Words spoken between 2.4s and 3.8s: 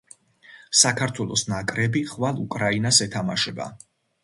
უკრაინას ეთამაშება